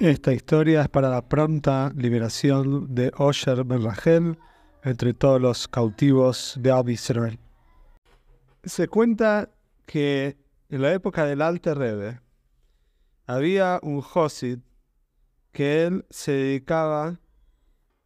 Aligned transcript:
Esta 0.00 0.32
historia 0.32 0.80
es 0.80 0.88
para 0.88 1.10
la 1.10 1.28
pronta 1.28 1.92
liberación 1.94 2.94
de 2.94 3.12
Osher 3.18 3.64
Ben 3.64 3.84
Rachel 3.84 4.38
entre 4.82 5.12
todos 5.12 5.38
los 5.38 5.68
cautivos 5.68 6.56
de 6.58 6.70
Ab 6.70 6.88
Israel. 6.88 7.38
Se 8.64 8.88
cuenta 8.88 9.50
que 9.84 10.38
en 10.70 10.80
la 10.80 10.94
época 10.94 11.26
del 11.26 11.42
Alte 11.42 11.74
Rebbe 11.74 12.18
había 13.26 13.78
un 13.82 14.00
Josid 14.00 14.60
que 15.52 15.84
él 15.84 16.06
se 16.08 16.32
dedicaba 16.32 17.20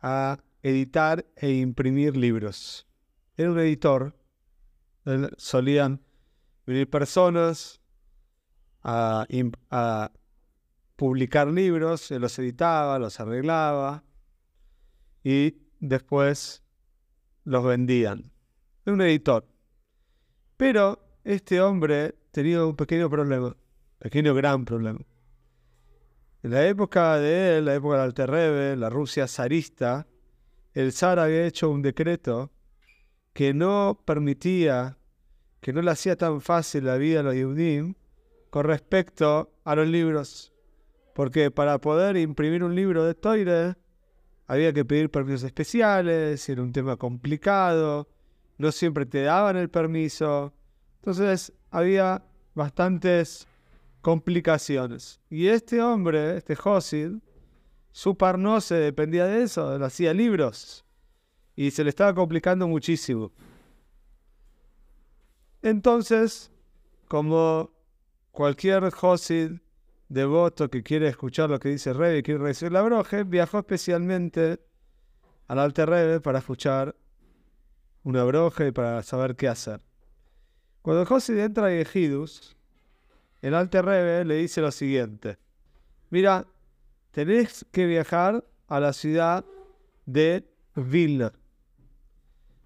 a 0.01 0.39
editar 0.65 1.25
e 1.37 1.53
imprimir 1.53 2.17
libros. 2.17 2.89
Era 3.37 3.53
un 3.53 3.61
editor. 3.61 4.17
solían 5.37 6.01
venir 6.67 6.91
personas 6.91 7.81
a, 8.83 9.29
a 9.71 10.11
publicar 10.97 11.49
libros, 11.49 12.11
él 12.11 12.23
los 12.23 12.39
editaba, 12.39 12.99
los 12.99 13.19
arreglaba 13.21 14.05
y 15.23 15.57
después 15.81 16.63
los 17.45 17.65
vendían. 17.65 18.33
Era 18.85 18.95
un 18.95 19.01
editor. 19.03 19.47
Pero 20.57 21.19
este 21.25 21.61
hombre 21.61 22.15
tenía 22.31 22.65
un 22.65 22.77
pequeño 22.77 23.11
problema, 23.11 23.57
pequeño 23.99 24.35
gran 24.35 24.65
problema. 24.65 25.01
En 26.43 26.51
la 26.51 26.67
época 26.67 27.19
de 27.19 27.59
él, 27.59 27.65
la 27.65 27.75
época 27.75 27.97
del 27.97 28.05
Alterrebe, 28.05 28.77
la 28.77 28.91
Rusia 28.91 29.27
zarista, 29.27 30.07
el 30.75 30.93
zar 30.93 31.19
había 31.19 31.47
hecho 31.47 31.71
un 31.71 31.83
decreto 31.83 32.53
que 33.33 33.55
no 33.55 34.03
permitía, 34.05 34.99
que 35.61 35.73
no 35.73 35.83
le 35.83 35.91
hacía 35.91 36.17
tan 36.17 36.41
fácil 36.41 36.85
la 36.85 36.97
vida 36.97 37.21
a 37.21 37.23
los 37.23 37.35
Yehudim 37.35 37.95
con 38.51 38.65
respecto 38.65 39.55
a 39.65 39.75
los 39.75 39.89
libros. 39.89 40.54
Porque 41.15 41.51
para 41.51 41.79
poder 41.79 42.17
imprimir 42.17 42.63
un 42.63 42.75
libro 42.75 43.05
de 43.05 43.15
Toire 43.15 43.77
había 44.47 44.73
que 44.73 44.85
pedir 44.85 45.11
permisos 45.11 45.45
especiales, 45.45 46.47
era 46.49 46.61
un 46.61 46.73
tema 46.73 46.97
complicado, 46.97 48.09
no 48.59 48.71
siempre 48.73 49.07
te 49.07 49.23
daban 49.23 49.57
el 49.57 49.71
permiso. 49.71 50.53
Entonces 50.97 51.53
había 51.71 52.23
bastantes 52.55 53.47
complicaciones. 54.01 55.21
Y 55.31 55.47
este 55.47 55.81
hombre, 55.81 56.37
este 56.37 56.57
Josid, 56.57 57.13
su 57.93 58.17
se 58.61 58.75
dependía 58.75 59.27
de 59.27 59.45
eso, 59.45 59.75
él 59.75 59.83
hacía 59.83 60.13
libros. 60.13 60.85
Y 61.57 61.71
se 61.71 61.85
le 61.85 61.91
estaba 61.91 62.13
complicando 62.13 62.67
muchísimo. 62.67 63.31
Entonces, 65.63 66.51
como 67.07 67.71
cualquier 68.33 68.91
Josid 68.91 69.61
devoto 70.09 70.69
que 70.71 70.83
quiere 70.83 71.09
escuchar 71.09 71.51
lo 71.51 71.59
que 71.59 71.71
dice 71.71 71.93
Rebe 71.93 72.19
y 72.19 72.23
quiere 72.23 72.43
recibir 72.43 72.73
la 72.73 72.83
broje, 72.83 73.25
viajó 73.25 73.59
especialmente 73.59 74.61
al 75.49 75.59
Alter 75.59 75.89
Rebe 75.89 76.21
para 76.21 76.39
escuchar 76.39 76.95
una 78.03 78.25
broje 78.25 78.69
y 78.69 78.73
para 78.73 79.03
saber 79.03 79.37
qué 79.37 79.49
hacer. 79.49 79.81
Cuando 80.83 81.07
José 81.07 81.43
entra 81.43 81.67
a 81.67 81.75
Ejidus, 81.75 82.57
el 83.41 83.55
Alter 83.55 83.85
Rebe 83.85 84.25
le 84.25 84.37
dice 84.37 84.61
lo 84.61 84.71
siguiente: 84.71 85.39
Mira, 86.11 86.47
tenés 87.11 87.67
que 87.73 87.87
viajar 87.87 88.45
a 88.69 88.81
la 88.81 88.93
ciudad 88.93 89.45
de 90.07 90.47
Vilna. 90.75 91.33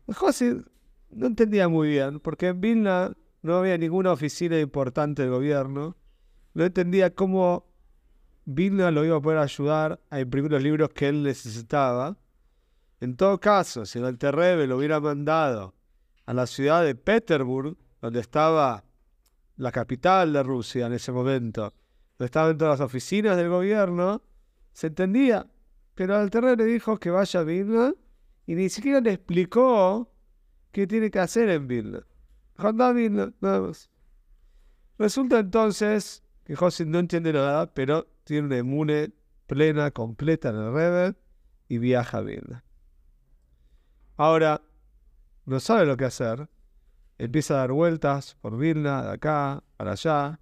José 0.08 0.62
no 1.10 1.26
entendía 1.26 1.68
muy 1.68 1.88
bien, 1.88 2.20
porque 2.20 2.48
en 2.48 2.60
Vilna 2.60 3.12
no 3.42 3.56
había 3.56 3.78
ninguna 3.78 4.12
oficina 4.12 4.58
importante 4.58 5.22
del 5.22 5.30
gobierno 5.30 5.96
no 6.58 6.64
entendía 6.64 7.14
cómo 7.14 7.70
Vilna 8.44 8.90
lo 8.90 9.04
iba 9.04 9.16
a 9.16 9.20
poder 9.20 9.38
ayudar 9.38 10.00
a 10.10 10.18
imprimir 10.18 10.50
los 10.50 10.60
libros 10.60 10.88
que 10.88 11.06
él 11.06 11.22
necesitaba. 11.22 12.18
En 13.00 13.16
todo 13.16 13.38
caso, 13.38 13.86
si 13.86 14.00
el 14.00 14.06
Alterrebe 14.06 14.66
lo 14.66 14.78
hubiera 14.78 14.98
mandado 14.98 15.76
a 16.26 16.34
la 16.34 16.48
ciudad 16.48 16.82
de 16.82 16.96
Petersburg, 16.96 17.76
donde 18.00 18.18
estaba 18.18 18.82
la 19.54 19.70
capital 19.70 20.32
de 20.32 20.42
Rusia 20.42 20.86
en 20.86 20.94
ese 20.94 21.12
momento, 21.12 21.74
donde 22.18 22.26
estaban 22.26 22.58
todas 22.58 22.80
las 22.80 22.84
oficinas 22.84 23.36
del 23.36 23.50
gobierno, 23.50 24.20
se 24.72 24.88
entendía. 24.88 25.46
Pero 25.94 26.16
el 26.16 26.22
Alterrebe 26.22 26.56
le 26.56 26.64
dijo 26.64 26.98
que 26.98 27.10
vaya 27.10 27.38
a 27.38 27.44
Vilna 27.44 27.94
y 28.46 28.56
ni 28.56 28.68
siquiera 28.68 29.00
le 29.00 29.12
explicó 29.12 30.10
qué 30.72 30.88
tiene 30.88 31.08
que 31.08 31.20
hacer 31.20 31.50
en 31.50 31.68
Vilna. 31.68 32.04
Anda 32.56 32.88
a 32.88 32.92
Vilna, 32.92 33.32
nada 33.40 33.60
más. 33.60 33.88
Resulta 34.98 35.38
entonces 35.38 36.24
que 36.48 36.56
José 36.56 36.86
no 36.86 36.98
entiende 36.98 37.34
nada, 37.34 37.74
pero 37.74 38.06
tiene 38.24 38.46
una 38.46 38.56
emune 38.56 39.12
plena, 39.46 39.90
completa 39.90 40.48
en 40.48 40.56
el 40.56 40.72
Rebbe 40.72 41.14
y 41.68 41.76
viaja 41.76 42.18
a 42.18 42.22
Vilna. 42.22 42.64
Ahora, 44.16 44.62
no 45.44 45.60
sabe 45.60 45.84
lo 45.84 45.98
que 45.98 46.06
hacer. 46.06 46.48
Empieza 47.18 47.52
a 47.52 47.56
dar 47.58 47.72
vueltas 47.72 48.34
por 48.40 48.56
Vilna, 48.56 49.02
de 49.02 49.10
acá, 49.10 49.62
para 49.76 49.92
allá. 49.92 50.40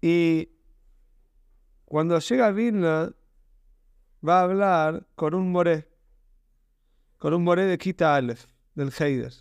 Y 0.00 0.48
cuando 1.84 2.18
llega 2.20 2.46
a 2.46 2.52
Vilna, 2.52 3.12
va 4.26 4.40
a 4.40 4.44
hablar 4.44 5.06
con 5.14 5.34
un 5.34 5.52
moré, 5.52 5.90
con 7.18 7.34
un 7.34 7.44
moré 7.44 7.66
de 7.66 7.76
Kita 7.76 8.16
Aleph, 8.16 8.46
del 8.74 8.94
Heider. 8.98 9.34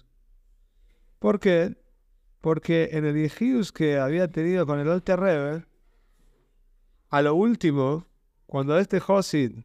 ¿Por 1.20 1.40
qué? 1.40 1.87
Porque 2.42 2.90
en 2.94 3.06
el 3.06 3.16
Yehidus 3.16 3.72
que 3.72 3.98
había 3.98 4.28
tenido 4.28 4.66
con 4.66 4.80
el 4.80 4.90
Alter 4.90 5.20
Rebbe, 5.20 5.66
a 7.10 7.22
lo 7.22 7.36
último, 7.36 8.06
cuando 8.46 8.78
este 8.78 9.00
Josid 9.00 9.60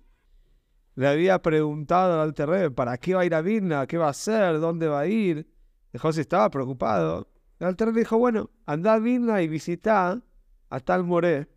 le 0.94 1.08
había 1.08 1.40
preguntado 1.40 2.14
al 2.14 2.28
Alter 2.28 2.48
Rebbe 2.48 2.70
para 2.70 2.98
qué 2.98 3.14
va 3.14 3.22
a 3.22 3.24
ir 3.24 3.34
a 3.34 3.40
Vilna, 3.40 3.86
qué 3.86 3.98
va 3.98 4.06
a 4.06 4.10
hacer, 4.10 4.60
dónde 4.60 4.88
va 4.88 5.00
a 5.00 5.06
ir, 5.06 5.46
el 5.92 6.00
estaba 6.18 6.50
preocupado. 6.50 7.28
El 7.58 7.68
Alter 7.68 7.88
Rebbe 7.88 8.00
dijo, 8.00 8.18
bueno, 8.18 8.50
anda 8.66 8.94
a 8.94 8.98
Vilna 8.98 9.42
y 9.42 9.48
visita 9.48 10.22
a 10.68 10.80
tal 10.80 11.04
Moré 11.04 11.48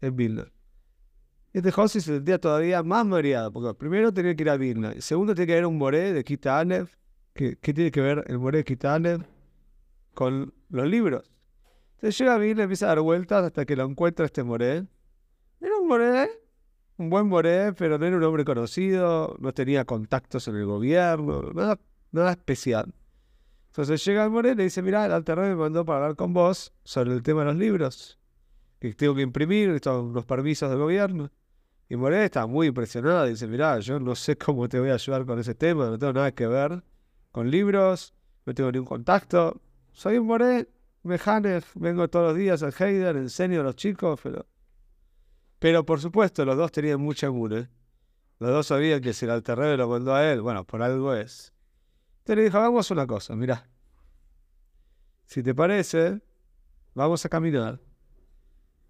en 0.00 0.16
Vilna. 0.16 0.52
Este 1.52 1.72
Josid 1.72 2.00
se 2.00 2.14
sentía 2.14 2.38
todavía 2.38 2.82
más 2.82 3.04
mareado, 3.04 3.52
porque 3.52 3.74
primero 3.74 4.12
tenía 4.12 4.36
que 4.36 4.42
ir 4.42 4.50
a 4.50 4.56
Vilna, 4.56 4.94
y 4.94 5.00
segundo 5.00 5.34
tenía 5.34 5.54
que 5.54 5.58
ir 5.58 5.64
a 5.64 5.68
un 5.68 5.78
Moré 5.78 6.12
de 6.12 6.22
Kita. 6.22 6.64
¿Qué, 7.34 7.56
tiene 7.56 7.90
que 7.90 8.00
ver 8.00 8.24
el 8.28 8.38
Moré 8.38 8.58
de 8.58 8.64
Kita 8.64 8.98
con 10.14 10.52
los 10.68 10.86
libros. 10.86 11.30
Entonces 11.96 12.18
llega 12.18 12.46
y 12.46 12.54
le 12.54 12.62
empieza 12.62 12.86
a 12.86 12.88
dar 12.88 13.00
vueltas 13.00 13.44
hasta 13.44 13.64
que 13.66 13.76
lo 13.76 13.84
encuentra 13.84 14.24
este 14.24 14.42
Moré. 14.42 14.86
Era 15.60 15.76
un 15.78 15.86
Moré, 15.86 16.30
un 16.96 17.10
buen 17.10 17.26
Moré, 17.26 17.72
pero 17.74 17.98
no 17.98 18.06
era 18.06 18.16
un 18.16 18.22
hombre 18.22 18.44
conocido, 18.44 19.36
no 19.38 19.52
tenía 19.52 19.84
contactos 19.84 20.48
en 20.48 20.56
el 20.56 20.66
gobierno, 20.66 21.52
nada, 21.52 21.78
nada 22.12 22.30
especial. 22.30 22.94
Entonces 23.66 24.04
llega 24.04 24.24
el 24.24 24.30
Moré 24.30 24.52
y 24.52 24.54
le 24.54 24.62
dice, 24.64 24.82
mira, 24.82 25.04
el 25.04 25.12
Alter 25.12 25.38
me 25.38 25.54
mandó 25.54 25.84
para 25.84 25.98
hablar 25.98 26.16
con 26.16 26.32
vos 26.32 26.72
sobre 26.84 27.12
el 27.12 27.22
tema 27.22 27.40
de 27.40 27.46
los 27.46 27.56
libros, 27.56 28.18
que 28.78 28.94
tengo 28.94 29.14
que 29.14 29.22
imprimir, 29.22 29.70
estos 29.70 30.12
los 30.12 30.24
permisos 30.24 30.70
del 30.70 30.78
gobierno. 30.78 31.30
Y 31.88 31.96
Moré 31.96 32.24
está 32.24 32.46
muy 32.46 32.68
impresionado, 32.68 33.26
dice, 33.26 33.46
mira, 33.46 33.78
yo 33.80 34.00
no 34.00 34.14
sé 34.14 34.36
cómo 34.36 34.68
te 34.68 34.80
voy 34.80 34.90
a 34.90 34.94
ayudar 34.94 35.26
con 35.26 35.38
ese 35.38 35.54
tema, 35.54 35.86
no 35.86 35.98
tengo 35.98 36.14
nada 36.14 36.32
que 36.32 36.46
ver 36.46 36.82
con 37.30 37.50
libros, 37.50 38.14
no 38.46 38.54
tengo 38.54 38.72
ningún 38.72 38.86
contacto, 38.86 39.60
soy 39.92 40.18
un 40.18 40.26
moré, 40.26 40.68
mejane, 41.02 41.60
vengo 41.74 42.08
todos 42.08 42.28
los 42.28 42.36
días 42.36 42.62
al 42.62 42.74
Heider, 42.78 43.16
enseño 43.16 43.60
a 43.60 43.64
los 43.64 43.76
chicos, 43.76 44.20
pero... 44.22 44.46
Pero 45.58 45.84
por 45.84 46.00
supuesto, 46.00 46.44
los 46.44 46.56
dos 46.56 46.72
tenían 46.72 47.00
mucha 47.00 47.30
mure. 47.30 47.68
Los 48.38 48.50
dos 48.50 48.66
sabían 48.68 49.02
que 49.02 49.12
si 49.12 49.26
el 49.26 49.32
alterrebe 49.32 49.76
lo 49.76 49.88
mandó 49.88 50.14
a 50.14 50.32
él, 50.32 50.40
bueno, 50.40 50.64
por 50.64 50.82
algo 50.82 51.14
es. 51.14 51.52
Entonces 52.20 52.36
le 52.36 52.42
dijo, 52.44 52.58
hagamos 52.58 52.90
una 52.90 53.06
cosa, 53.06 53.36
mira. 53.36 53.68
Si 55.26 55.42
te 55.42 55.54
parece, 55.54 56.22
vamos 56.94 57.24
a 57.24 57.28
caminar. 57.28 57.78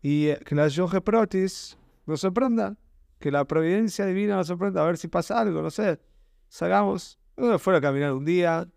Y 0.03 0.29
eh, 0.29 0.41
que 0.45 0.55
la 0.55 0.69
Yoge 0.69 1.01
Protis 1.01 1.77
nos 2.07 2.21
sorprenda. 2.21 2.77
Que 3.19 3.31
la 3.31 3.45
providencia 3.45 4.07
divina 4.07 4.37
nos 4.37 4.47
sorprenda. 4.47 4.83
A 4.83 4.87
ver 4.87 4.97
si 4.97 5.09
pasa 5.09 5.41
algo, 5.41 5.61
no 5.61 5.71
sé. 5.71 6.01
Salgamos. 6.49 7.19
Uno 7.37 7.59
fuera 7.59 7.79
a 7.79 7.83
caminar 7.83 8.13
un 8.13 8.25
día, 8.25 8.69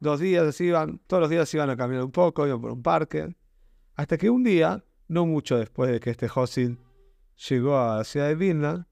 dos 0.00 0.20
días 0.20 0.60
iban, 0.60 1.00
todos 1.06 1.20
los 1.20 1.30
días 1.30 1.52
iban 1.54 1.70
a 1.70 1.76
caminar 1.76 2.04
un 2.04 2.10
poco, 2.10 2.46
iban 2.46 2.60
por 2.60 2.72
un 2.72 2.82
parque, 2.82 3.36
hasta 3.94 4.18
que 4.18 4.30
un 4.30 4.42
día, 4.42 4.84
no 5.08 5.26
mucho 5.26 5.58
después 5.58 5.90
de 5.90 6.00
que 6.00 6.10
este 6.10 6.28
Josid 6.28 6.76
llegó 7.48 7.78
a 7.78 7.98
la 7.98 8.04
ciudad 8.04 8.28
de 8.28 8.34
Vilna, 8.34 8.88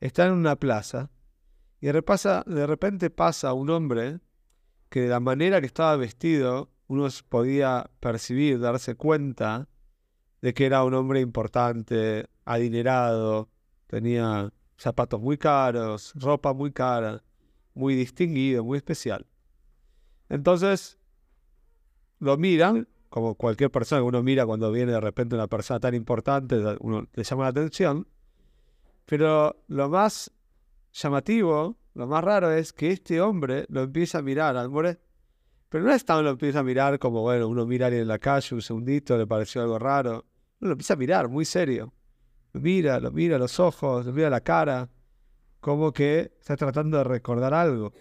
está 0.00 0.26
en 0.26 0.32
una 0.32 0.56
plaza 0.56 1.10
y 1.80 1.86
de, 1.86 1.92
de 2.46 2.66
repente 2.66 3.10
pasa 3.10 3.52
un 3.52 3.70
hombre 3.70 4.20
que 4.88 5.02
de 5.02 5.08
la 5.08 5.20
manera 5.20 5.60
que 5.60 5.66
estaba 5.66 5.96
vestido 5.96 6.70
uno 6.88 7.06
podía 7.28 7.88
percibir, 8.00 8.58
darse 8.58 8.96
cuenta 8.96 9.68
de 10.42 10.52
que 10.52 10.66
era 10.66 10.82
un 10.82 10.94
hombre 10.94 11.20
importante, 11.20 12.28
adinerado, 12.44 13.48
tenía 13.86 14.52
zapatos 14.76 15.20
muy 15.20 15.38
caros, 15.38 16.12
ropa 16.16 16.52
muy 16.52 16.72
cara, 16.72 17.22
muy 17.74 17.94
distinguido, 17.94 18.64
muy 18.64 18.78
especial. 18.78 19.26
Entonces 20.30 20.98
lo 22.20 22.38
miran 22.38 22.88
como 23.10 23.34
cualquier 23.34 23.70
persona 23.70 24.00
que 24.00 24.06
uno 24.06 24.22
mira 24.22 24.46
cuando 24.46 24.70
viene 24.70 24.92
de 24.92 25.00
repente 25.00 25.34
una 25.34 25.48
persona 25.48 25.80
tan 25.80 25.94
importante, 25.94 26.56
uno 26.78 27.08
le 27.12 27.24
llama 27.24 27.42
la 27.42 27.48
atención. 27.48 28.06
Pero 29.04 29.64
lo 29.66 29.88
más 29.88 30.30
llamativo, 30.92 31.76
lo 31.94 32.06
más 32.06 32.22
raro 32.22 32.52
es 32.52 32.72
que 32.72 32.92
este 32.92 33.20
hombre 33.20 33.66
lo 33.68 33.82
empieza 33.82 34.18
a 34.18 34.22
mirar 34.22 34.56
al 34.56 34.70
more. 34.70 35.00
Pero 35.68 35.84
no 35.84 35.92
es 35.92 36.04
tan 36.04 36.22
lo 36.22 36.30
empieza 36.30 36.60
a 36.60 36.62
mirar 36.62 37.00
como, 37.00 37.22
bueno, 37.22 37.48
uno 37.48 37.66
mira 37.66 37.86
a 37.86 37.88
alguien 37.88 38.02
en 38.02 38.08
la 38.08 38.20
calle 38.20 38.54
un 38.54 38.62
segundito, 38.62 39.18
le 39.18 39.26
pareció 39.26 39.62
algo 39.62 39.78
raro. 39.78 40.24
Uno 40.60 40.68
lo 40.68 40.72
empieza 40.72 40.94
a 40.94 40.96
mirar, 40.96 41.28
muy 41.28 41.44
serio. 41.44 41.92
Lo 42.52 42.60
mira, 42.60 43.00
lo 43.00 43.10
mira 43.10 43.38
los 43.38 43.58
ojos, 43.58 44.06
lo 44.06 44.12
mira 44.12 44.30
la 44.30 44.40
cara, 44.40 44.88
como 45.60 45.92
que 45.92 46.32
está 46.38 46.56
tratando 46.56 46.98
de 46.98 47.04
recordar 47.04 47.54
algo. 47.54 47.92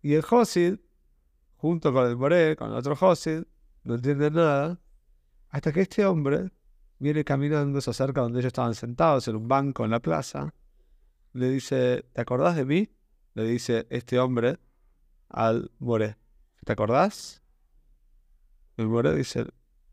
Y 0.00 0.14
el 0.14 0.22
Josid, 0.22 0.78
junto 1.64 1.94
con 1.94 2.06
el 2.06 2.14
Moré, 2.14 2.56
con 2.56 2.72
el 2.72 2.76
otro 2.76 2.94
Josid, 2.94 3.42
no 3.84 3.94
entiende 3.94 4.30
nada, 4.30 4.78
hasta 5.48 5.72
que 5.72 5.80
este 5.80 6.04
hombre 6.04 6.50
viene 6.98 7.24
caminando, 7.24 7.80
se 7.80 7.88
acerca 7.88 8.20
donde 8.20 8.40
ellos 8.40 8.48
estaban 8.48 8.74
sentados 8.74 9.28
en 9.28 9.36
un 9.36 9.48
banco 9.48 9.82
en 9.82 9.90
la 9.90 9.98
plaza, 9.98 10.52
le 11.32 11.48
dice, 11.48 12.04
¿te 12.12 12.20
acordás 12.20 12.56
de 12.56 12.66
mí? 12.66 12.90
Le 13.32 13.44
dice 13.44 13.86
este 13.88 14.18
hombre 14.18 14.58
al 15.30 15.70
Moré. 15.78 16.18
¿Te 16.66 16.72
acordás? 16.72 17.42
El 18.76 18.88
Moré 18.88 19.14
dice, 19.14 19.46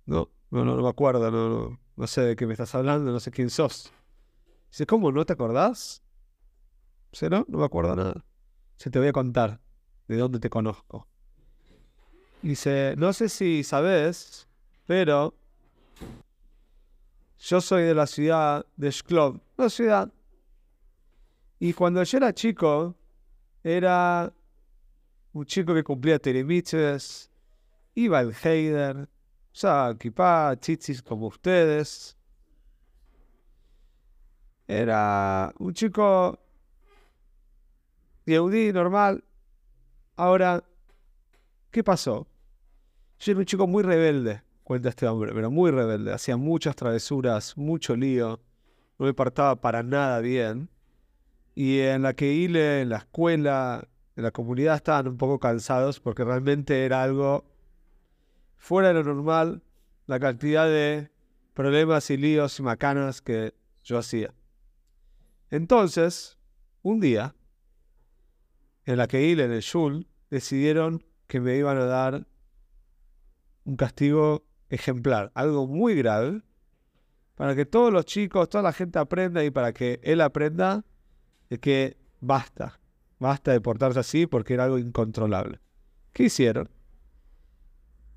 no, 0.05 0.29
no, 0.49 0.65
no, 0.65 0.75
me 0.75 0.89
acuerdo, 0.89 1.31
no, 1.31 1.79
no, 1.95 2.07
sé 2.07 2.19
de 2.19 2.35
qué 2.35 2.47
me 2.47 2.51
estás 2.51 2.75
hablando, 2.75 3.13
no 3.13 3.21
sé 3.21 3.31
quién 3.31 3.49
sos. 3.49 3.93
Dice, 4.71 4.85
¿cómo 4.85 5.09
no 5.13 5.25
te 5.25 5.31
acordás? 5.31 6.03
Dice, 7.13 7.29
no, 7.29 7.45
no 7.47 7.59
me 7.59 7.65
acuerdo 7.65 7.95
nada. 7.95 8.25
Se 8.75 8.89
te 8.89 8.99
voy 8.99 9.07
a 9.07 9.13
contar 9.13 9.61
de 10.09 10.17
dónde 10.17 10.41
te 10.41 10.49
conozco. 10.49 11.07
Dice, 12.41 12.95
no 12.97 13.13
sé 13.13 13.29
si 13.29 13.63
sabes, 13.63 14.47
pero 14.87 15.35
yo 17.37 17.61
soy 17.61 17.83
de 17.83 17.93
la 17.93 18.07
ciudad 18.07 18.65
de 18.75 18.89
Shklov, 18.89 19.39
una 19.57 19.69
ciudad. 19.69 20.11
Y 21.59 21.73
cuando 21.73 22.01
yo 22.01 22.17
era 22.17 22.33
chico, 22.33 22.95
era 23.63 24.33
un 25.33 25.45
chico 25.45 25.73
que 25.75 25.83
cumplía 25.83 26.17
teremiches, 26.17 27.29
iba 27.93 28.17
al 28.17 28.33
Heider, 28.33 29.07
usaba 29.53 29.95
kipá, 29.95 30.57
chichis 30.59 31.03
como 31.03 31.27
ustedes. 31.27 32.17
Era 34.67 35.53
un 35.59 35.73
chico 35.73 36.39
Yehudi 38.25 38.71
normal. 38.73 39.23
Ahora, 40.15 40.63
¿qué 41.69 41.83
pasó? 41.83 42.30
Yo 43.21 43.33
era 43.33 43.39
un 43.39 43.45
chico 43.45 43.67
muy 43.67 43.83
rebelde, 43.83 44.41
cuenta 44.63 44.89
este 44.89 45.07
hombre, 45.07 45.31
pero 45.31 45.51
muy 45.51 45.69
rebelde. 45.69 46.11
Hacía 46.11 46.37
muchas 46.37 46.75
travesuras, 46.75 47.55
mucho 47.55 47.95
lío. 47.95 48.41
No 48.97 49.05
me 49.05 49.13
partaba 49.13 49.61
para 49.61 49.83
nada 49.83 50.21
bien. 50.21 50.69
Y 51.53 51.81
en 51.81 52.01
la 52.01 52.15
que 52.15 52.33
Ile, 52.33 52.81
en 52.81 52.89
la 52.89 52.97
escuela, 52.97 53.87
en 54.15 54.23
la 54.23 54.31
comunidad 54.31 54.77
estaban 54.77 55.07
un 55.07 55.17
poco 55.17 55.39
cansados 55.39 55.99
porque 55.99 56.23
realmente 56.23 56.83
era 56.83 57.03
algo 57.03 57.45
fuera 58.57 58.87
de 58.87 58.95
lo 58.95 59.03
normal 59.03 59.61
la 60.07 60.19
cantidad 60.19 60.65
de 60.65 61.11
problemas 61.53 62.09
y 62.09 62.17
líos 62.17 62.57
y 62.57 62.63
macanas 62.63 63.21
que 63.21 63.53
yo 63.83 63.99
hacía. 63.99 64.33
Entonces, 65.51 66.39
un 66.81 66.99
día, 66.99 67.35
en 68.85 68.97
la 68.97 69.07
que 69.07 69.21
Ile, 69.27 69.43
en 69.43 69.51
el 69.51 69.61
Shul, 69.61 70.07
decidieron 70.31 71.03
que 71.27 71.39
me 71.39 71.55
iban 71.55 71.77
a 71.77 71.85
dar 71.85 72.25
un 73.65 73.75
castigo 73.75 74.45
ejemplar, 74.69 75.31
algo 75.35 75.67
muy 75.67 75.95
grave, 75.95 76.41
para 77.35 77.55
que 77.55 77.65
todos 77.65 77.91
los 77.91 78.05
chicos, 78.05 78.49
toda 78.49 78.63
la 78.63 78.73
gente 78.73 78.99
aprenda 78.99 79.43
y 79.43 79.51
para 79.51 79.73
que 79.73 79.99
él 80.03 80.21
aprenda 80.21 80.85
de 81.49 81.59
que 81.59 81.97
basta, 82.19 82.79
basta 83.19 83.51
de 83.51 83.61
portarse 83.61 83.99
así 83.99 84.27
porque 84.27 84.53
era 84.53 84.65
algo 84.65 84.77
incontrolable. 84.77 85.59
¿Qué 86.13 86.23
hicieron? 86.23 86.69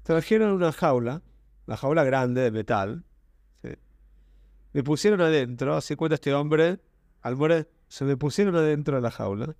Trajeron 0.02 0.52
una 0.52 0.72
jaula, 0.72 1.22
una 1.66 1.76
jaula 1.76 2.04
grande 2.04 2.42
de 2.42 2.50
metal, 2.50 3.04
me 4.74 4.82
pusieron 4.82 5.20
adentro, 5.20 5.76
así 5.76 5.94
cuenta 5.94 6.16
este 6.16 6.34
hombre, 6.34 6.80
al 7.22 7.36
morir, 7.36 7.70
se 7.86 8.04
me 8.04 8.16
pusieron 8.16 8.56
adentro 8.56 8.96
de 8.96 9.02
la 9.02 9.12
jaula, 9.12 9.56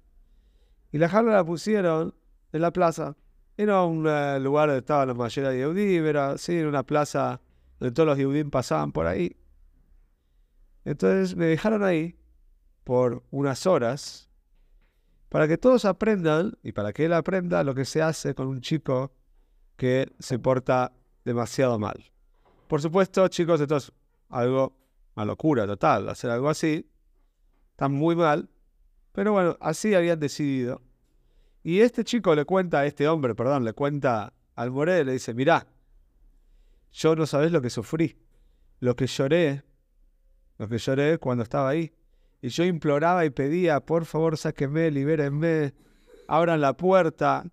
y 0.90 0.98
la 0.98 1.08
jaula 1.08 1.32
la 1.32 1.44
pusieron 1.44 2.14
en 2.52 2.60
la 2.60 2.72
plaza, 2.72 3.16
era 3.56 3.82
un 3.84 4.06
eh, 4.06 4.38
lugar 4.40 4.68
donde 4.68 4.80
estaba 4.80 5.06
la 5.06 5.14
mayoría 5.14 5.50
de 5.50 5.58
Yehudim, 5.58 6.06
era 6.06 6.38
sí, 6.38 6.58
una 6.60 6.82
plaza 6.82 7.40
donde 7.78 7.94
todos 7.94 8.08
los 8.08 8.18
Yehudim 8.18 8.50
pasaban 8.50 8.92
por 8.92 9.06
ahí. 9.06 9.36
Entonces 10.84 11.36
me 11.36 11.46
dejaron 11.46 11.82
ahí 11.82 12.16
por 12.82 13.22
unas 13.30 13.66
horas 13.66 14.28
para 15.28 15.48
que 15.48 15.58
todos 15.58 15.84
aprendan 15.84 16.56
y 16.62 16.72
para 16.72 16.92
que 16.92 17.06
él 17.06 17.12
aprenda 17.12 17.64
lo 17.64 17.74
que 17.74 17.84
se 17.84 18.02
hace 18.02 18.34
con 18.34 18.46
un 18.46 18.60
chico 18.60 19.12
que 19.76 20.12
se 20.18 20.38
porta 20.38 20.92
demasiado 21.24 21.78
mal. 21.78 22.12
Por 22.68 22.80
supuesto, 22.80 23.26
chicos, 23.28 23.60
esto 23.60 23.76
es 23.76 23.92
algo, 24.28 24.76
una 25.16 25.24
locura 25.24 25.66
total, 25.66 26.08
hacer 26.08 26.30
algo 26.30 26.48
así. 26.48 26.88
Está 27.70 27.88
muy 27.88 28.14
mal, 28.14 28.48
pero 29.12 29.32
bueno, 29.32 29.56
así 29.60 29.94
habían 29.94 30.20
decidido. 30.20 30.82
Y 31.64 31.80
este 31.80 32.04
chico 32.04 32.34
le 32.34 32.44
cuenta 32.44 32.80
a 32.80 32.86
este 32.86 33.08
hombre, 33.08 33.34
perdón, 33.34 33.64
le 33.64 33.72
cuenta 33.72 34.34
al 34.54 34.70
Moré, 34.70 35.02
le 35.02 35.12
dice, 35.12 35.32
mirá, 35.32 35.66
yo 36.92 37.16
no 37.16 37.24
sabés 37.24 37.52
lo 37.52 37.62
que 37.62 37.70
sufrí, 37.70 38.18
lo 38.80 38.94
que 38.94 39.06
lloré, 39.06 39.64
lo 40.58 40.68
que 40.68 40.76
lloré 40.76 41.16
cuando 41.16 41.42
estaba 41.42 41.70
ahí. 41.70 41.90
Y 42.42 42.48
yo 42.48 42.64
imploraba 42.64 43.24
y 43.24 43.30
pedía, 43.30 43.80
por 43.80 44.04
favor, 44.04 44.36
sáquenme, 44.36 44.90
libérenme, 44.90 45.72
abran 46.28 46.60
la 46.60 46.76
puerta. 46.76 47.46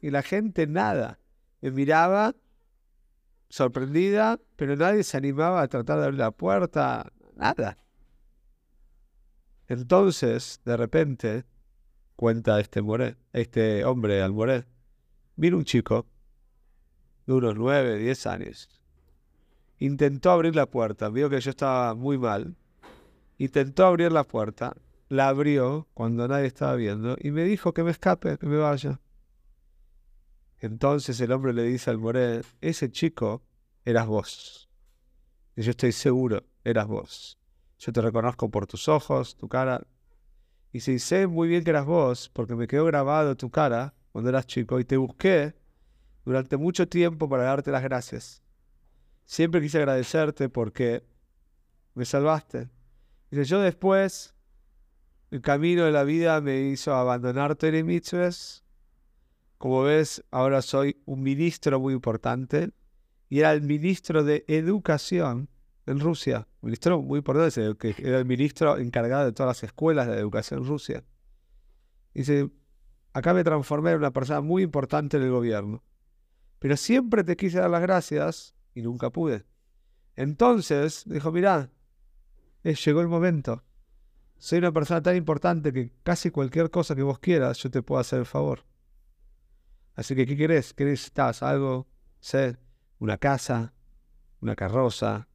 Y 0.00 0.10
la 0.10 0.22
gente 0.22 0.66
nada. 0.66 1.18
Me 1.60 1.70
miraba 1.70 2.34
sorprendida, 3.50 4.40
pero 4.56 4.76
nadie 4.76 5.02
se 5.02 5.18
animaba 5.18 5.60
a 5.60 5.68
tratar 5.68 5.98
de 5.98 6.04
abrir 6.04 6.20
la 6.20 6.30
puerta, 6.30 7.12
nada. 7.36 7.76
Entonces, 9.66 10.62
de 10.64 10.76
repente, 10.78 11.44
cuenta 12.18 12.58
este, 12.58 12.82
este 13.32 13.84
hombre 13.84 14.22
al 14.22 14.66
vino 15.36 15.56
un 15.56 15.64
chico 15.64 16.04
de 17.26 17.32
unos 17.32 17.54
nueve, 17.54 17.96
diez 17.96 18.26
años. 18.26 18.68
Intentó 19.78 20.32
abrir 20.32 20.56
la 20.56 20.66
puerta, 20.66 21.10
vio 21.10 21.30
que 21.30 21.40
yo 21.40 21.50
estaba 21.50 21.94
muy 21.94 22.18
mal. 22.18 22.56
Intentó 23.36 23.86
abrir 23.86 24.10
la 24.10 24.24
puerta, 24.24 24.76
la 25.08 25.28
abrió 25.28 25.86
cuando 25.94 26.26
nadie 26.26 26.46
estaba 26.46 26.74
viendo 26.74 27.16
y 27.20 27.30
me 27.30 27.44
dijo 27.44 27.72
que 27.72 27.84
me 27.84 27.92
escape, 27.92 28.36
que 28.36 28.46
me 28.46 28.56
vaya. 28.56 29.00
Entonces 30.58 31.20
el 31.20 31.30
hombre 31.30 31.52
le 31.52 31.62
dice 31.62 31.90
al 31.90 31.98
Moré, 31.98 32.42
ese 32.60 32.90
chico 32.90 33.44
eras 33.84 34.08
vos. 34.08 34.68
Y 35.54 35.62
yo 35.62 35.70
estoy 35.70 35.92
seguro, 35.92 36.42
eras 36.64 36.88
vos. 36.88 37.38
Yo 37.78 37.92
te 37.92 38.00
reconozco 38.00 38.50
por 38.50 38.66
tus 38.66 38.88
ojos, 38.88 39.36
tu 39.36 39.48
cara, 39.48 39.86
y 40.72 40.80
si 40.80 40.98
sé 40.98 41.26
muy 41.26 41.48
bien 41.48 41.64
que 41.64 41.70
eras 41.70 41.86
vos, 41.86 42.30
porque 42.32 42.54
me 42.54 42.66
quedó 42.66 42.84
grabado 42.84 43.36
tu 43.36 43.50
cara 43.50 43.94
cuando 44.12 44.30
eras 44.30 44.46
chico 44.46 44.78
y 44.80 44.84
te 44.84 44.96
busqué 44.96 45.54
durante 46.24 46.56
mucho 46.56 46.88
tiempo 46.88 47.28
para 47.28 47.44
darte 47.44 47.70
las 47.70 47.82
gracias. 47.82 48.42
Siempre 49.24 49.60
quise 49.60 49.78
agradecerte 49.78 50.48
porque 50.48 51.04
me 51.94 52.04
salvaste. 52.04 52.68
Dice, 53.30 53.44
yo 53.44 53.60
después, 53.60 54.34
el 55.30 55.40
camino 55.40 55.84
de 55.84 55.92
la 55.92 56.04
vida 56.04 56.40
me 56.40 56.60
hizo 56.60 56.94
abandonar 56.94 57.56
Teremitzves. 57.56 58.64
Como 59.58 59.82
ves, 59.82 60.24
ahora 60.30 60.62
soy 60.62 61.02
un 61.04 61.22
ministro 61.22 61.80
muy 61.80 61.94
importante 61.94 62.70
y 63.28 63.40
era 63.40 63.52
el 63.52 63.62
ministro 63.62 64.24
de 64.24 64.44
educación 64.48 65.48
en 65.90 66.00
Rusia. 66.00 66.46
Ministro 66.60 67.02
muy 67.02 67.18
importante, 67.18 67.74
que 67.78 67.94
era 67.98 68.18
el 68.18 68.24
ministro 68.24 68.78
encargado 68.78 69.24
de 69.24 69.32
todas 69.32 69.48
las 69.48 69.62
escuelas 69.64 70.06
de 70.06 70.18
educación 70.18 70.60
en 70.60 70.66
Rusia. 70.66 71.04
Dice, 72.14 72.50
acá 73.12 73.34
me 73.34 73.44
transformé 73.44 73.92
en 73.92 73.98
una 73.98 74.12
persona 74.12 74.40
muy 74.40 74.62
importante 74.62 75.16
en 75.16 75.24
el 75.24 75.30
gobierno. 75.30 75.82
Pero 76.58 76.76
siempre 76.76 77.24
te 77.24 77.36
quise 77.36 77.58
dar 77.58 77.70
las 77.70 77.82
gracias 77.82 78.54
y 78.74 78.82
nunca 78.82 79.10
pude. 79.10 79.44
Entonces 80.16 81.04
dijo, 81.06 81.30
mirá, 81.30 81.70
llegó 82.62 83.00
el 83.00 83.08
momento. 83.08 83.62
Soy 84.38 84.58
una 84.58 84.72
persona 84.72 85.02
tan 85.02 85.16
importante 85.16 85.72
que 85.72 85.92
casi 86.02 86.30
cualquier 86.30 86.70
cosa 86.70 86.94
que 86.94 87.02
vos 87.02 87.18
quieras, 87.18 87.58
yo 87.58 87.70
te 87.70 87.82
puedo 87.82 88.00
hacer 88.00 88.20
el 88.20 88.26
favor. 88.26 88.64
Así 89.94 90.14
que, 90.14 90.26
¿qué 90.26 90.36
querés? 90.36 90.74
¿Qué 90.74 90.84
necesitas? 90.84 91.42
¿Algo? 91.42 91.88
Sé, 92.20 92.56
una 92.98 93.18
casa, 93.18 93.74
una 94.40 94.54
carroza, 94.54 95.28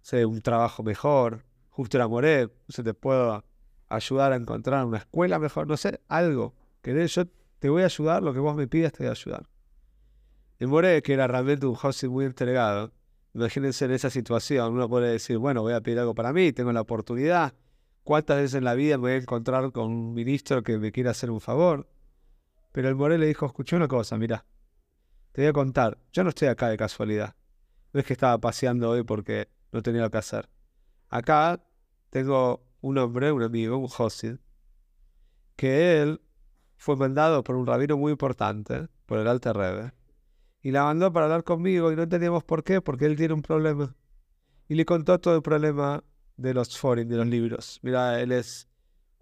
sé, 0.00 0.24
un 0.24 0.40
trabajo 0.40 0.82
mejor, 0.82 1.44
justo 1.70 1.96
enamoré, 1.96 2.50
se 2.68 2.82
te 2.82 2.94
puedo 2.94 3.44
ayudar 3.88 4.32
a 4.32 4.36
encontrar 4.36 4.84
una 4.84 4.98
escuela 4.98 5.38
mejor, 5.38 5.66
no 5.66 5.76
sé, 5.76 6.00
algo. 6.08 6.54
que 6.82 7.06
Yo 7.06 7.24
te 7.58 7.68
voy 7.68 7.82
a 7.82 7.86
ayudar, 7.86 8.22
lo 8.22 8.32
que 8.32 8.40
vos 8.40 8.56
me 8.56 8.66
pidas 8.66 8.92
te 8.92 8.98
voy 9.04 9.08
a 9.08 9.12
ayudar. 9.12 9.48
El 10.58 10.68
More, 10.68 11.02
que 11.02 11.12
era 11.12 11.26
realmente 11.26 11.66
un 11.66 11.74
José 11.74 12.08
muy 12.08 12.24
entregado, 12.24 12.92
imagínense 13.32 13.84
en 13.84 13.92
esa 13.92 14.10
situación, 14.10 14.72
uno 14.72 14.88
puede 14.88 15.12
decir, 15.12 15.38
bueno, 15.38 15.62
voy 15.62 15.72
a 15.72 15.80
pedir 15.80 16.00
algo 16.00 16.14
para 16.14 16.32
mí, 16.32 16.52
tengo 16.52 16.72
la 16.72 16.80
oportunidad. 16.80 17.54
¿Cuántas 18.02 18.38
veces 18.38 18.54
en 18.54 18.64
la 18.64 18.74
vida 18.74 18.96
me 18.96 19.02
voy 19.02 19.12
a 19.12 19.16
encontrar 19.16 19.70
con 19.70 19.86
un 19.86 20.14
ministro 20.14 20.62
que 20.62 20.78
me 20.78 20.90
quiera 20.90 21.12
hacer 21.12 21.30
un 21.30 21.40
favor? 21.40 21.88
Pero 22.72 22.88
el 22.88 22.96
More 22.96 23.18
le 23.18 23.26
dijo, 23.26 23.46
escuché 23.46 23.76
una 23.76 23.86
cosa, 23.86 24.16
mira, 24.16 24.44
te 25.32 25.42
voy 25.42 25.48
a 25.50 25.52
contar, 25.52 25.98
yo 26.12 26.24
no 26.24 26.30
estoy 26.30 26.48
acá 26.48 26.68
de 26.68 26.76
casualidad. 26.76 27.36
No 27.92 28.00
es 28.00 28.06
que 28.06 28.14
estaba 28.14 28.38
paseando 28.38 28.90
hoy 28.90 29.04
porque 29.04 29.48
no 29.72 29.82
tenía 29.82 30.08
que 30.10 30.18
hacer. 30.18 30.48
Acá 31.08 31.64
tengo 32.10 32.64
un 32.80 32.98
hombre, 32.98 33.32
un 33.32 33.42
amigo, 33.42 33.76
un 33.76 33.88
Josid, 33.88 34.36
que 35.56 36.00
él 36.00 36.20
fue 36.76 36.96
mandado 36.96 37.42
por 37.42 37.56
un 37.56 37.66
rabino 37.66 37.96
muy 37.96 38.12
importante, 38.12 38.88
por 39.06 39.18
el 39.18 39.26
Alter 39.26 39.56
Rebbe, 39.56 39.92
y 40.62 40.70
la 40.70 40.84
mandó 40.84 41.12
para 41.12 41.26
hablar 41.26 41.44
conmigo 41.44 41.92
y 41.92 41.96
no 41.96 42.02
entendíamos 42.02 42.44
por 42.44 42.64
qué, 42.64 42.80
porque 42.80 43.06
él 43.06 43.16
tiene 43.16 43.34
un 43.34 43.42
problema. 43.42 43.94
Y 44.68 44.74
le 44.74 44.84
contó 44.84 45.18
todo 45.18 45.36
el 45.36 45.42
problema 45.42 46.04
de 46.36 46.54
los 46.54 46.76
foreign, 46.78 47.08
de 47.08 47.16
los 47.16 47.26
libros. 47.26 47.80
Mira, 47.82 48.20
él 48.20 48.32
es 48.32 48.68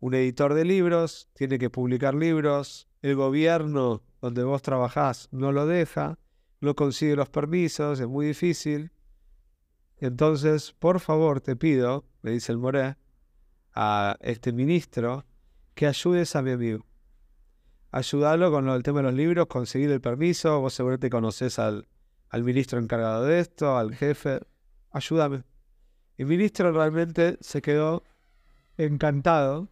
un 0.01 0.15
editor 0.15 0.55
de 0.55 0.65
libros, 0.65 1.29
tiene 1.33 1.59
que 1.59 1.71
publicar 1.71 2.15
libros, 2.15 2.89
el 3.03 3.15
gobierno 3.15 4.03
donde 4.21 4.45
vos 4.45 4.63
trabajás 4.63 5.29
no 5.31 5.53
lo 5.53 5.67
deja, 5.67 6.19
no 6.61 6.75
consigue 6.75 7.17
los 7.17 7.29
permisos, 7.29 8.01
es 8.01 8.07
muy 8.07 8.27
difícil. 8.27 8.91
Entonces, 9.99 10.75
por 10.79 11.01
favor, 11.01 11.41
te 11.41 11.57
pido, 11.57 12.05
me 12.23 12.31
dice 12.31 12.53
el 12.53 12.59
Moré, 12.59 12.97
a 13.75 14.17
este 14.21 14.53
ministro, 14.53 15.25
que 15.75 15.87
ayudes 15.87 16.37
a 16.37 16.43
mi 16.43 16.53
amigo. 16.53 16.87
Ayudarlo 17.91 18.51
con 18.51 18.69
el 18.69 18.83
tema 18.83 19.01
de 19.01 19.05
los 19.05 19.15
libros, 19.15 19.47
conseguir 19.47 19.91
el 19.91 20.01
permiso. 20.01 20.61
Vos 20.61 20.75
seguramente 20.75 21.11
conoces 21.11 21.59
al, 21.59 21.87
al 22.29 22.45
ministro 22.45 22.79
encargado 22.79 23.25
de 23.25 23.41
esto, 23.41 23.77
al 23.77 23.95
jefe. 23.95 24.41
Ayúdame. 24.91 25.45
El 26.17 26.27
ministro 26.27 26.73
realmente 26.73 27.39
se 27.41 27.63
quedó 27.63 28.03
encantado. 28.77 29.69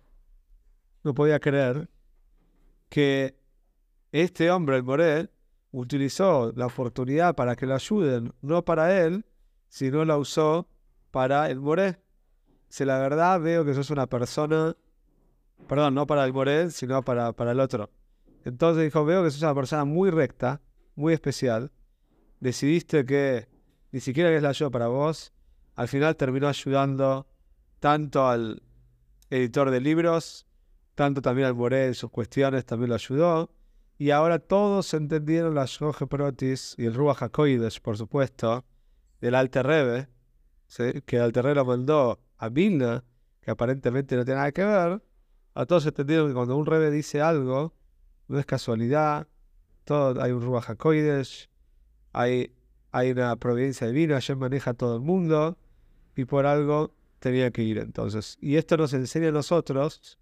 No 1.02 1.14
podía 1.14 1.40
creer 1.40 1.88
que 2.88 3.36
este 4.12 4.50
hombre, 4.50 4.76
el 4.76 4.84
Morel, 4.84 5.30
utilizó 5.72 6.52
la 6.54 6.66
oportunidad 6.66 7.34
para 7.34 7.56
que 7.56 7.66
lo 7.66 7.74
ayuden, 7.74 8.32
no 8.42 8.64
para 8.64 9.02
él, 9.02 9.24
sino 9.74 10.04
la 10.04 10.16
usó 10.16 10.68
para 11.10 11.50
el 11.50 11.58
Moré. 11.58 11.98
Si 12.68 12.84
la 12.84 12.96
verdad 13.00 13.40
veo 13.40 13.64
que 13.64 13.74
sos 13.74 13.90
una 13.90 14.06
persona, 14.06 14.76
perdón, 15.66 15.96
no 15.96 16.06
para 16.06 16.24
el 16.24 16.32
Moré, 16.32 16.70
sino 16.70 17.02
para, 17.02 17.32
para 17.32 17.50
el 17.50 17.58
otro. 17.58 17.90
Entonces 18.44 18.84
dijo, 18.84 19.04
veo 19.04 19.24
que 19.24 19.32
sos 19.32 19.42
una 19.42 19.52
persona 19.52 19.84
muy 19.84 20.10
recta, 20.10 20.60
muy 20.94 21.12
especial. 21.12 21.72
Decidiste 22.38 23.04
que 23.04 23.48
ni 23.90 23.98
siquiera 23.98 24.30
es 24.30 24.44
la 24.44 24.52
yo 24.52 24.70
para 24.70 24.86
vos. 24.86 25.32
Al 25.74 25.88
final 25.88 26.14
terminó 26.14 26.46
ayudando 26.46 27.26
tanto 27.80 28.28
al 28.28 28.62
editor 29.28 29.72
de 29.72 29.80
libros, 29.80 30.46
tanto 30.94 31.20
también 31.20 31.48
al 31.48 31.56
Moré 31.56 31.88
en 31.88 31.94
sus 31.94 32.12
cuestiones, 32.12 32.64
también 32.64 32.90
lo 32.90 32.94
ayudó. 32.94 33.50
Y 33.98 34.10
ahora 34.10 34.38
todos 34.38 34.94
entendieron 34.94 35.56
la 35.56 35.64
Shoge 35.66 36.06
Protis 36.06 36.76
y 36.78 36.84
el 36.84 36.94
Ruach 36.94 37.24
HaKoidesh, 37.24 37.80
por 37.80 37.96
supuesto, 37.96 38.64
del 39.24 39.36
Alter 39.36 39.66
Rebbe, 39.66 40.08
que 41.06 41.16
el 41.16 41.22
Alter 41.22 41.44
Rebbe 41.44 41.54
lo 41.54 41.64
mandó 41.64 42.20
a 42.36 42.50
Vilna, 42.50 43.04
que 43.40 43.50
aparentemente 43.50 44.16
no 44.16 44.24
tiene 44.26 44.36
nada 44.36 44.52
que 44.52 44.62
ver. 44.62 45.02
A 45.54 45.64
todos 45.64 45.86
entendieron 45.86 46.28
que 46.28 46.34
cuando 46.34 46.54
un 46.58 46.66
Rebbe 46.66 46.90
dice 46.90 47.22
algo, 47.22 47.72
no 48.28 48.38
es 48.38 48.44
casualidad, 48.44 49.26
todo, 49.84 50.22
hay 50.22 50.30
un 50.32 50.42
Ruach 50.42 50.68
hay, 52.12 52.54
hay 52.92 53.10
una 53.12 53.36
providencia 53.36 53.86
divina, 53.86 54.16
ayer 54.16 54.36
maneja 54.36 54.74
todo 54.74 54.96
el 54.96 55.00
mundo, 55.00 55.56
y 56.14 56.26
por 56.26 56.44
algo 56.44 56.94
tenía 57.18 57.50
que 57.50 57.62
ir 57.62 57.78
entonces. 57.78 58.36
Y 58.42 58.56
esto 58.56 58.76
nos 58.76 58.92
enseña 58.92 59.28
a 59.28 59.32
nosotros 59.32 60.18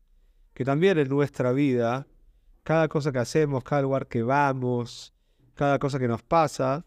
que 0.55 0.65
también 0.65 0.97
en 0.99 1.09
nuestra 1.09 1.51
vida, 1.51 2.07
cada 2.63 2.87
cosa 2.87 3.11
que 3.11 3.19
hacemos, 3.19 3.65
cada 3.65 3.83
lugar 3.83 4.07
que 4.07 4.23
vamos, 4.23 5.13
cada 5.55 5.81
cosa 5.81 5.99
que 5.99 6.07
nos 6.07 6.23
pasa, 6.23 6.87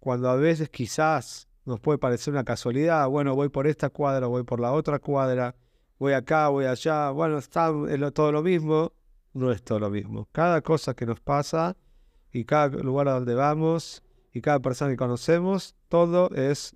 cuando 0.00 0.28
a 0.28 0.34
veces 0.34 0.68
quizás 0.68 1.46
nos 1.64 1.80
puede 1.80 1.98
parecer 1.98 2.32
una 2.32 2.44
casualidad, 2.44 3.08
bueno, 3.08 3.34
voy 3.34 3.48
por 3.48 3.66
esta 3.66 3.90
cuadra, 3.90 4.26
voy 4.26 4.42
por 4.42 4.60
la 4.60 4.72
otra 4.72 4.98
cuadra, 4.98 5.54
voy 5.98 6.12
acá, 6.12 6.48
voy 6.48 6.64
allá, 6.64 7.10
bueno, 7.10 7.38
está 7.38 7.70
todo 8.12 8.32
lo 8.32 8.42
mismo, 8.42 8.92
no 9.32 9.52
es 9.52 9.62
todo 9.62 9.78
lo 9.78 9.90
mismo. 9.90 10.28
Cada 10.32 10.60
cosa 10.62 10.94
que 10.94 11.06
nos 11.06 11.20
pasa 11.20 11.76
y 12.32 12.44
cada 12.44 12.68
lugar 12.68 13.08
a 13.08 13.12
donde 13.12 13.34
vamos 13.34 14.02
y 14.32 14.40
cada 14.40 14.60
persona 14.60 14.90
que 14.90 14.96
conocemos, 14.96 15.74
todo 15.88 16.30
es. 16.30 16.74